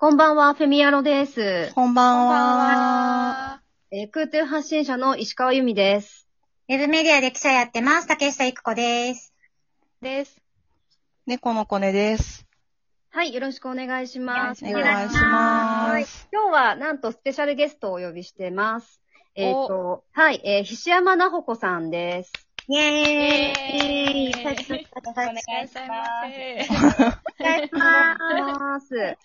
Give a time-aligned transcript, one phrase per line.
[0.00, 1.72] こんばんは、フェミアロです。
[1.74, 3.60] こんばんは。
[3.90, 6.26] えー空中発信者の石川由美です。
[6.70, 8.08] ウェブメディアで記者やってます。
[8.08, 9.34] 竹下育子です。
[10.00, 10.40] です。
[11.26, 12.46] 猫の子ねです。
[13.10, 14.64] はい、よろしくお願いします。
[14.64, 16.28] お願いします。
[16.32, 19.02] 今日はなんとスペシャルゲストをお呼びしてます。
[19.34, 22.32] えっ、と、はい、えー、菱山奈穂子さんです。
[22.68, 24.90] イェーイイェーイお願いします。
[24.96, 26.04] お願いしま
[27.06, 27.20] す。
[27.40, 29.18] お願いします。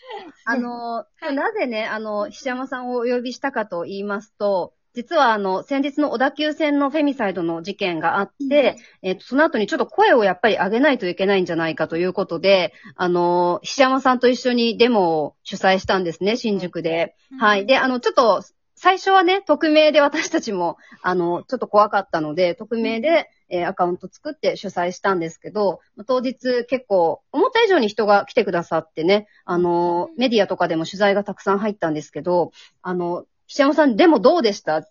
[0.45, 17.15] あの、なぜね、あの、菱山さんをお呼びしたかと言いますと、実はあの、先日の小田急線のフェミサイドの事件があって、えっ、と、その後にちょっと声をやっぱり上げないといけないんじゃないかということで、あの、菱山さんと一緒にデモを主催したんですね、新宿で。
[17.37, 17.65] はい。
[17.65, 18.41] で、あの、ちょっと、
[18.85, 32.51] 最初はね、匿名で私たちも、あの、ちょっと怖かったので、匿名で、えーアカウント作って主催したんですけど、当日結構、思った以上に人が来てくださってね、あの、メディアとかでも取材がたくさん入ったんですけど、
[32.83, 34.83] あの、菱山さん、でもどうでした？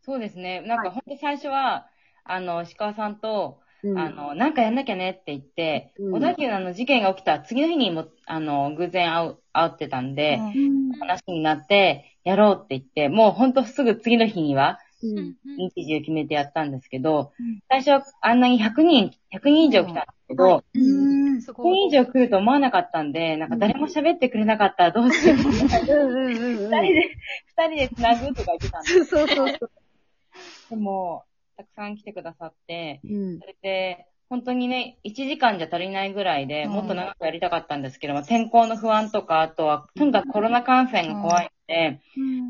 [0.00, 0.62] そうですね。
[0.62, 1.86] なんか本当最初は、
[2.24, 10.38] あの、石川さんと、うんあの、なんかやんなきゃねって言って、うん小田急のあの事件が起きた次の日にも、あの、偶然会う、会ってたんで、
[10.98, 17.32] 話になって、やろうって言って、もう本当すぐ次の日には、うん日時を決めてやったんですけど、
[17.68, 21.42] 最初はあんなに100人、100人以上来たんですけど、うん。
[21.42, 25.36] す100人以上来ると思わなかったんで、なんか誰も喋ってくれなかったらどうしよう。
[25.36, 25.84] 二人。
[25.84, 26.68] で、
[27.56, 29.70] 二人で繋ぐとか言ってたんですそうそうそう。
[30.70, 31.24] でも、
[31.56, 33.38] たくさん来てくださって、うん。
[33.38, 36.70] それで、本当にね、1時間じゃ足りないぐらいで、うん。
[36.72, 42.00] もっと長くやりたかったんですけども、天候の不安とか、あとは、とにかくコロナ感染が怖いので、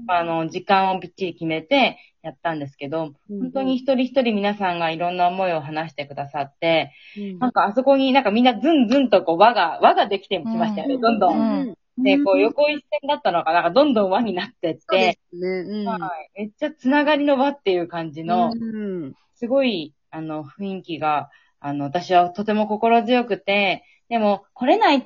[0.09, 7.39] あの、時間をびっちり決めてやったんですけど、本当に一人一人皆さんがいろんな思いを話してくださって、うん。
[7.39, 11.01] なんかあそこになんかみんなずんずんとこう輪が、輪ができてきましたよね、うん。
[11.01, 11.29] どんど。
[11.31, 13.61] うんんで、こう横一線だったのが、な？
[13.61, 15.61] んかどんどん輪になってって、すね。
[15.61, 15.87] うん。
[15.87, 15.99] は
[16.37, 21.29] い、めっちゃつながりの輪っていう感じの、うんすごい、あの、雰囲気が、
[21.61, 25.03] あの、私はとても心強くて、でも、来れない、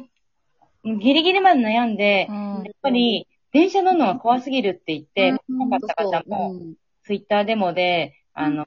[0.84, 2.36] ギリギリまで悩んで、うん。
[2.36, 5.70] やっぱり、電車乗るのが怖すぎるって言って、うん。
[5.70, 6.74] 来なかった方も、うん。
[7.04, 8.66] ツイッターデモで、あの、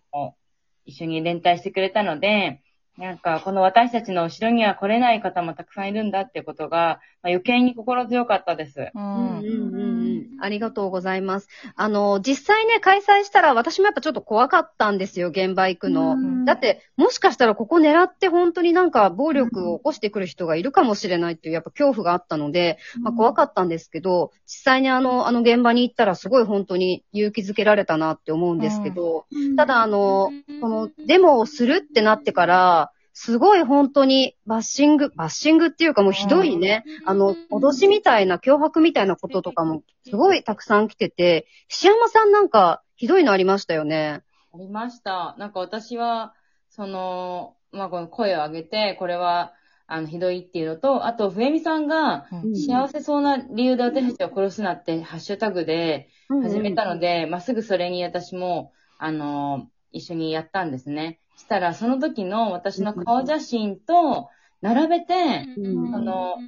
[0.86, 2.62] 一緒に連帯してくれたので、
[2.98, 8.80] なんか、この私たちの後ろには来れない方もたくさんいるんだってことが、まあ、余計に心強かったです。
[8.80, 9.44] ううんうんん。
[9.44, 10.02] うんうん
[10.42, 11.48] ありがとうございます。
[11.76, 16.14] あの、実際ね、開催したら私もやっぱちょっと怖かったんですよ、現場行くの。
[16.14, 44.22] うんだって、もしかしたらここ狙って本当になんか暴力を起こしてくる人がいるかもしれないっていうやっぱ恐怖があったので、まあ怖かったんですけど、実際にあの、あの現場に行ったらすごい本当に勇気づけられたなって思うんですけど、ただあの、このデモをするってなってから、すごい本当にバッシング、バッシングっていうかもうひどいね、あの、脅しみたいな、脅迫みたいなこととかもすごいたくさん来てて、石山さんなんかひどいのありましたよね。
[44.54, 45.36] ありました。
[45.40, 46.34] なんか私は、
[46.70, 49.54] その、まあ、この声を上げて、これは、
[49.88, 56.10] あの、ひどいっていうのと、あと、笛美さんが、うん幸せそうな理由で私たちを殺すなって、ハッシュタグで
[56.44, 61.20] 始めたので、まあ、すぐそれに私も、あの、一緒にやったんですね。
[61.42, 64.30] したら、その時の私の顔写真と、
[64.62, 65.96] 並べて、うん。
[65.96, 66.40] あの、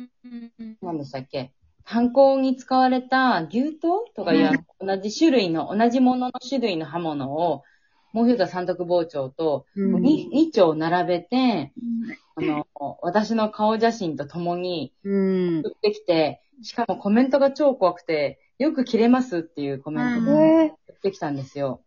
[0.81, 1.51] 何でしたっけ
[1.83, 7.63] 犯行に使われた牛刀とかいう、同じ種類の、同じものの種類の刃物を、
[8.13, 10.01] もう一つは三徳包丁と、うん。
[10.01, 11.73] に2丁並べて、
[12.35, 12.67] あの、
[13.01, 15.59] 私の顔写真と共にうん。
[15.59, 20.25] 送ってきて、しかもコメントが超怖くて、よく切れますっていうコメントうん。
[20.25, 21.81] がえ送ってきたんですよ。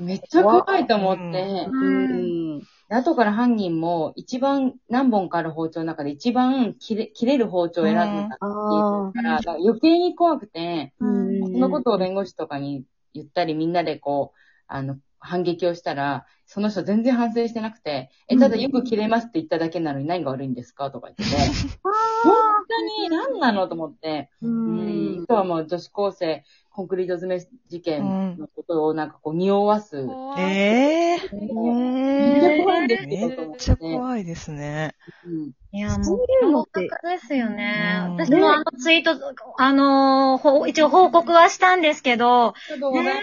[0.00, 2.60] めっちゃ怖いと思って、ーうん。
[2.60, 7.96] で後から犯人も一番何本かある包丁の中で一番切れ切れる包丁を選ん。
[7.96, 11.04] だってあ言うから、だから余計に怖くて、あ。
[11.04, 11.52] うん。
[11.52, 13.72] そのことを弁護士とかに言ったりみん。
[13.72, 14.38] なでこう、
[14.68, 20.54] あの、反撃をしたら、その人全然反省してなくて、え、ただよく切れますって言っただけなのに何が悪いん。
[20.54, 21.42] ですかとか言ってて、
[21.82, 22.34] 本
[22.68, 25.16] 当に何なのと思って、ううん。
[25.18, 25.22] ん。
[25.24, 26.44] あとはもう女子高生、
[26.78, 29.96] コンクリート詰め事件のことをなんかこう匂わす。
[30.38, 33.56] ええめっちゃえ怖いんですめけど、と思っ。
[33.56, 34.94] ちゃ怖いですね。
[35.26, 38.04] うんいや、もそうう、いうのって驚愕ですよね。
[38.06, 39.10] うん私もあのツイート、
[39.58, 43.20] あの一応報告はしたんですけど、ありがとうございま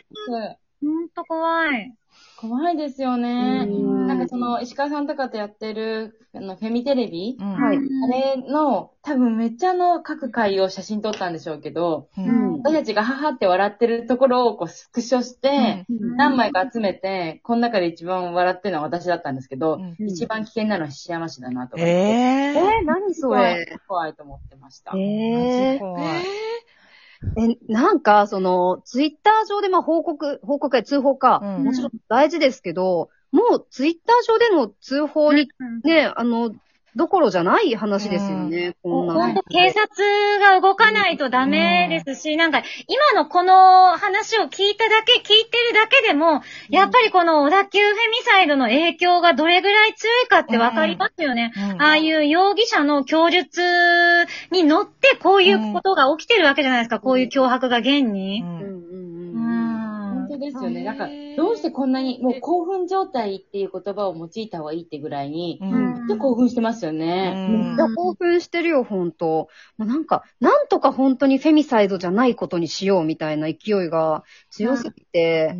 [0.49, 0.57] す。
[0.81, 1.93] ほんと怖い。
[2.37, 3.65] 怖いですよね。
[3.65, 7.37] うんなんかその、石川さんとかとやってる、あの、フェミテレビ？
[7.39, 7.53] うん。
[7.53, 7.77] はい。
[7.77, 7.79] あ
[8.35, 12.21] れの、多分めっちゃあの、各回を写真撮ったんでしょうけど、う。
[12.21, 12.44] うんん。
[12.65, 21.83] 私たちがハハって笑ってるところをこうスクショして、何枚か集めて、この中で一番笑ってるのは私だったんですけど、うん一番危険なのは菱山市だなとか。
[21.83, 22.83] ええー。
[22.83, 23.77] ー、何それ？
[23.87, 24.93] 怖いと思ってました。
[24.95, 26.05] えマージ怖い。
[27.37, 35.49] え、なんか、その、ツイッター上で、まあ、報告、報告や通報か、うんもちろん大事ですけど、もう、ツイッター上での通報に、
[35.83, 36.51] ね、あの、
[36.95, 39.19] どころじゃない話ですよね、こんなの。
[39.19, 51.51] 本当警察が動かないとダメですし、なんか、今のこの話を聞いただけ、聞いてるだけでも、やっぱりこの小田急フェミサイドの影響がどれぐらい強いかってわかりますよね。
[51.71, 53.61] うんああいう容疑者の供述
[54.51, 56.99] に乗ってこういうことが起きてるわけじゃないですか。
[56.99, 58.43] こういう脅迫が現に。
[60.35, 60.49] うんうんううん。
[60.51, 60.83] 本当ですよね。
[60.83, 67.33] なんかどうしてこんなに、もう興奮状態っていう言葉を用いた方がいいってぐらいに、ううん興奮してますよね。
[67.49, 69.49] めっちゃ興奮してるよ、ほんと。
[69.77, 75.55] もうなんか、なんとか本当にフェミサイドじゃないことにしようみたいな勢いが強すぎて、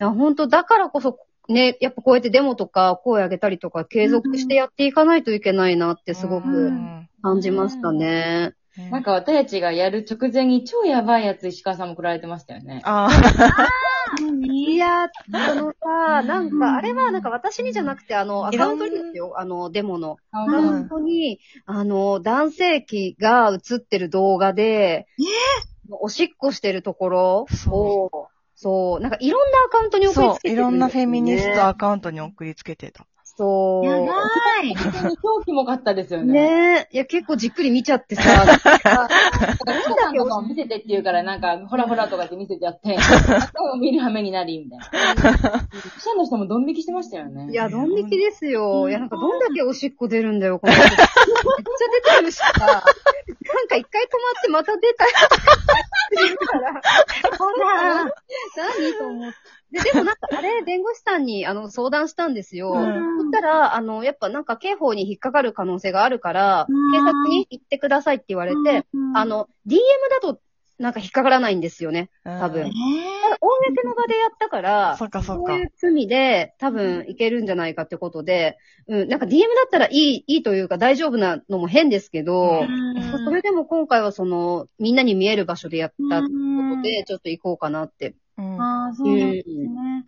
[0.00, 1.18] いや本当だからこそ、
[1.48, 8.54] ね、やっぱこうやってデモとか声上げたりとか継続してやっていかないといけないなってすごうくん感じましたね。
[8.90, 12.80] なんか私たちがやる直前に超やばいやつ石川さんも来られてましたよね。
[12.84, 13.08] あ
[14.42, 20.16] いや、そのさ、なんか、あれはなんか私にじゃなくて、あの、アカウントにですよ、あの、デモの。
[20.32, 25.06] アカウントに、あの、男性器が映ってる動画で、
[25.90, 33.06] おしっこしてるところそを、そう、なんかいろんなアカウントに送りそう、つけていろんなフェミニストアアカウントに送りつけてた。
[33.40, 33.86] そう。
[33.86, 34.06] やば
[34.62, 34.74] い。
[34.74, 36.32] 本当に超キモかったですよね。
[36.34, 36.94] ねえ。
[36.94, 38.22] いや、結構じっくり見ちゃってさ。
[38.44, 39.08] なんかなんか、
[39.64, 42.98] 父さんとかも見せてって言うから、なんか、ほらほらとかって見せてやって、
[43.72, 44.84] を見る羽目になり、みたいな。
[45.14, 47.50] 記者の人もドン引きしてましたよね。
[47.50, 48.90] いや、ドン引きですよ。
[48.90, 51.04] いや、なんかどんだけおしっこ出るんだよ、この人めっちゃ
[52.10, 52.52] 出てるしさ。
[52.58, 52.76] な
[53.64, 55.06] んか一回止まってまた出た。
[57.38, 58.12] ほら、何
[58.98, 59.59] と思って。
[59.70, 62.72] で、でもなんか、あれ、弁護士さんに、あの、相談したんですよ。
[62.72, 63.20] うん。
[63.20, 66.92] そしたら、あの、やっぱなんか刑法に引っかかる可能性があるから、うん。
[66.92, 69.78] 警察に行ってくださいって言われて、あの、DM
[70.10, 70.40] だと、
[70.78, 72.10] なんか引っかからないんですよね。
[72.24, 72.64] 多分。
[72.64, 72.72] うん
[73.22, 75.52] ただ公の場でやったから、そっかそっか。
[75.52, 78.58] そういう罪で多分いけるんじゃないかってことで、
[78.88, 83.24] うん、なんか DM だったらいい、いいというか大丈夫なのも変ですけど、うん。
[83.24, 88.14] それでも今回はその、みんなに見える場所でやったことで、ちょっと行こうかなって。
[88.40, 90.06] うんああ、そうなんですね。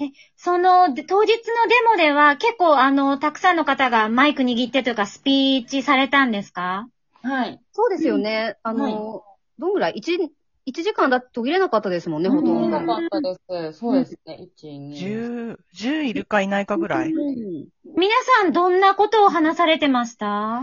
[0.00, 0.04] え、
[0.36, 6.88] その、で当日のデモでは結構あの、たくさんの方がマイク握ってというかスピーチされたんですか？
[7.22, 7.60] はい。
[7.72, 8.56] そうですよね。
[8.62, 9.22] あの、
[9.58, 10.18] どんぐらい ?1、
[10.64, 12.76] 一時間だって途切れなかったですもんね、ほとんど。
[12.78, 13.34] よかったで
[13.72, 13.78] す。
[13.78, 14.36] そうですね。
[14.40, 14.96] 1、2。
[14.96, 17.10] 10、10いるかいないかぐらい。
[17.12, 17.66] うん
[17.96, 20.62] 皆さんどんなことを話されてました？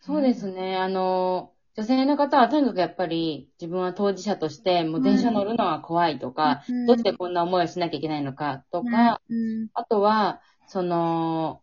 [0.00, 0.76] そうですね。
[0.76, 6.86] あの、女性の方はとにかくやっぱり自分は当事者として、もう電車乗るのは怖いとか、うん。
[6.86, 9.68] どうしてこんな思いをしなきゃいけないのかとか、うん。
[9.74, 11.62] あとは、その、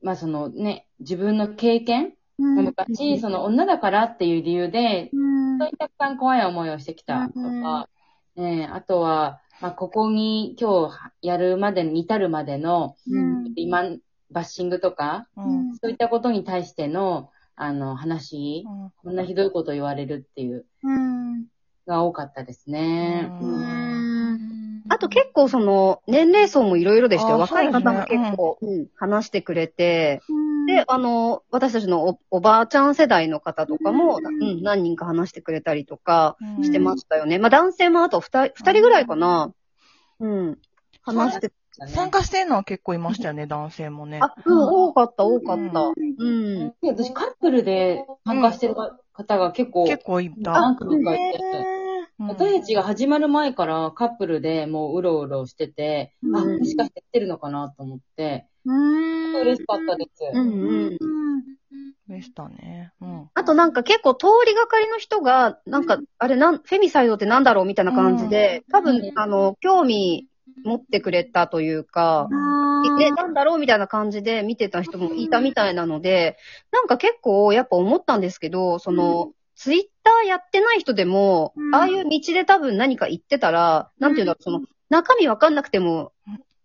[0.00, 2.64] まあそのね、自分の経験うん。
[2.66, 5.58] 昔、その女だからっていう理由で、うん。
[5.58, 7.88] 本当にたくさん怖い思いをしてきたとか、
[8.36, 13.52] ね、あとは、まあここに今日やるまでに至るまでの、うん。
[13.56, 13.82] 今、
[14.30, 15.76] バッシングとか、うん。
[15.78, 18.64] そういったことに対しての、あの、話、
[19.02, 21.44] こんなひどいこと言われるっていう、うん
[21.86, 23.28] が多かったですね。
[23.42, 30.20] ううんあと結構その、年齢層もいろいろでして、若い方も結構、うん話してくれて、
[30.66, 37.38] で、あの、私たちのおおばあちゃん世代の方とかも、ううんん、何人か話してくれたりとかうんしてましたよね。
[37.38, 39.52] まあ男性もあと二人、二人ぐらいかな。
[40.20, 40.58] うん。
[41.02, 41.52] 話して、
[41.88, 44.20] 参加してるのは結構いましたよね、 男性もね。
[44.22, 45.80] あ、うん、多かった、多かった。
[45.80, 46.68] うん。
[46.68, 48.74] で私、カップルで参加してる
[49.12, 50.52] 方が結構、結構いた。
[50.52, 51.84] 何組かいて、うん
[52.16, 60.22] 私たちが始まる前からカップルでもううろうろしてて、うんあ、もしかして知ってるのかなと思って、うん嬉しかったです。
[60.32, 60.98] うんうん。
[62.08, 62.92] でしたね。
[63.00, 63.30] うん。
[63.34, 70.28] あとなんか結構通りがかりの人が、なんか、あれなん、フェミサイドってなんだろうみたいな感じで、多分、あの、興味
[70.64, 72.28] 持ってくれたというか、
[72.98, 76.36] ね、なんだろうみたいな感じで見てた人もいたみたいなので、
[76.72, 81.74] なんか結構やっぱ思ったんですけど、その、ツイッターやってない人でも、うん。
[81.74, 86.12] ああいう道で多分何か言ってたら、なんていうんだろう、その、中身わかんなくても、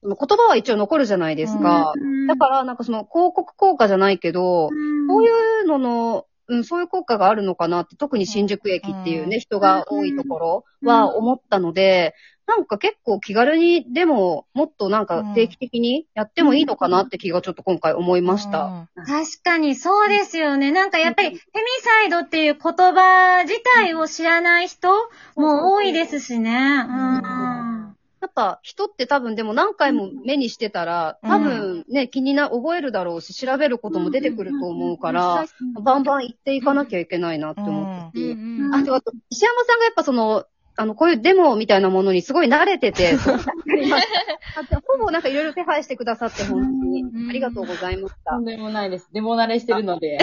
[0.02, 1.94] 言葉は一応残るじゃないですか。
[2.28, 4.70] だから、なんかその広告効果じゃないけど、
[5.08, 5.30] こうい
[5.62, 12.16] うのの、うん、そういう効果があるのかなって、特に新宿駅っていうね、人が多いところは思ったので、
[12.50, 18.90] なんか結構気軽に、でも、もっとなんか定期的にやってもいいのかなって気がちょっと今回思いました。
[18.96, 20.72] 確かにそうですよね。
[20.72, 21.42] なんかやっぱり、フェミ
[21.82, 24.90] サイドっていう言葉自体を知らない人
[25.36, 26.52] も多いですしね。
[26.52, 27.96] うん。
[28.22, 35.46] やっぱ人って多分でも何回も目にしてたら、多分ね、気にな、覚えるだろうし、調べることも出てくると思うから、
[35.84, 38.36] バンバン言っていかなきゃいけないなって思ってて。
[38.74, 40.46] あと、石山さんがやっぱその、
[40.80, 44.08] あの、こういうデモみたいなものにすごい慣れてて、 そうわかりまし
[44.54, 48.46] たあでほぼなんかいろいろ手配してくださって、本当にうんありがとうございましたとん。
[48.46, 49.10] でもないです。
[49.12, 50.20] デモ慣れしてるので。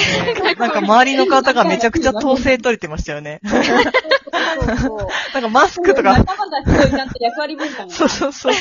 [0.58, 3.40] なんか周りの方がめちゃくちゃ統制取れてましたよね。
[3.44, 4.98] そうそう
[5.34, 6.18] なんかマスクとか。
[6.18, 7.92] 仲間がすごいちゃんと役割分担が。
[7.92, 8.52] そうそうそう。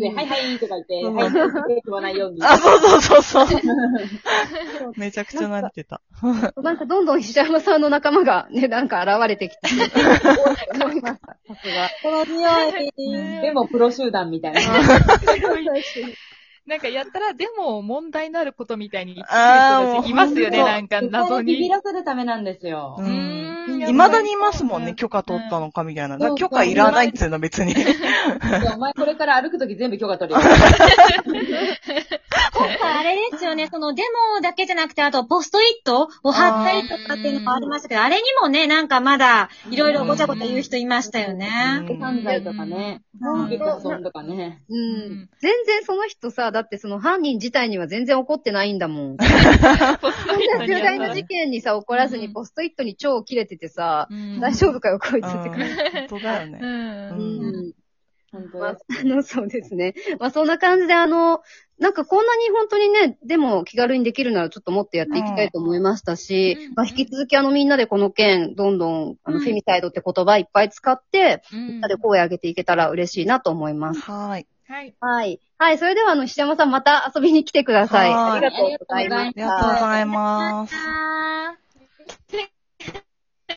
[0.00, 2.38] で、はいはいとか言って、うんはいって言わないように。
[2.42, 3.60] あ、そうそうそうそう。
[4.96, 6.00] めちゃくちゃ慣れてた。
[6.62, 9.68] なんかどんどん石山さんの仲間がね、なんか現れてきた。
[10.84, 11.23] 思いました。
[11.46, 11.90] さすが。
[12.02, 12.48] この匂
[12.80, 13.42] い。
[13.42, 14.60] でもプロ集団みたいな。
[16.66, 21.52] なんかやったら、でも問題になることみたいに言ってる人たちいますよね、なんか謎に。
[21.54, 22.96] ビビらせるためなんですよ。
[22.98, 23.80] ううんん。
[23.80, 26.18] 未だにいますもんね、許可取ったのかみたいな。
[26.34, 27.72] 許可いらないっつうの別に。
[27.72, 30.46] いやお前 これから歩くとき全部許可取るよ。
[32.54, 34.02] 今回あれですよね、そのデ
[34.36, 41.48] モだけじゃなくて、あとポストイットを貼ったりとかっていうのもありましたけど、あれにもね、なんかまだいろいろごちゃごちゃ言う人いましたよね。
[41.88, 43.02] うん犯罪とかね。
[44.02, 44.62] とかね。
[44.68, 45.28] ううんん。
[45.40, 49.16] 全然その人さ、だってその犯人自体には全然怒ってないんだもん。
[49.16, 55.74] ポストイットに重大な事件にさ、怒らずにポストイットに超切れててさ、うん大丈夫かよ、こいつうんって感じ。
[55.74, 56.58] 本当だよね。
[56.62, 56.68] うん。
[57.10, 57.72] うん。
[58.52, 59.94] まあ本当で、あの、そうですね。
[60.18, 61.42] まあ、そんな感じで、あの、
[61.78, 74.00] なんかこんなに本当にね、でも気軽にできるならちょっともっとやっていきたいと思いましたし、うんまあ、引き続きあのみんなでこの件、どんどん、あの、うんフェミサイドって言葉いっぱい使って、うんみんなで声上げていけたら嬉しいなと思います。
[74.00, 74.46] はい。
[74.66, 74.94] はい。
[74.98, 75.40] はい。
[75.58, 75.78] はい。
[75.78, 78.10] それでは、あの、石山さんまた遊びに来てください。
[78.10, 79.80] はいありがとうございましありがとうごた。
[79.80, 80.74] ざいます。